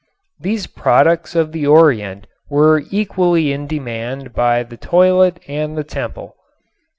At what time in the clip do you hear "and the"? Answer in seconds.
5.47-5.83